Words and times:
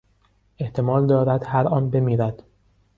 احتمال 0.59 1.07
دارد 1.07 1.43
هر 1.45 1.67
آن 1.67 1.89
بمیرد. 1.89 2.43